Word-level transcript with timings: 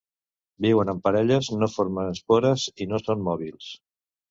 Viuen 0.65 0.89
en 0.93 1.01
parelles, 1.07 1.51
no 1.65 1.69
formen 1.75 2.11
espores 2.15 2.67
i 2.87 2.91
no 2.95 3.03
són 3.07 3.25
mòbils. 3.31 3.71